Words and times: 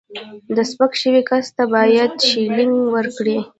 د 0.55 0.57
سپک 0.71 0.93
شوي 1.01 1.21
کس 1.29 1.45
ته 1.55 1.63
باید 1.73 2.11
شیلینګ 2.29 2.75
ورکړي. 2.95 3.37